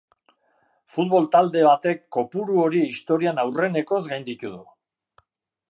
Futbol 0.93 1.27
talde 1.35 1.61
batek 1.67 2.01
kopuru 2.17 2.57
hori 2.63 2.81
historian 2.93 3.45
aurrenekoz 3.45 4.03
gainditu 4.15 4.53
du. 4.57 4.63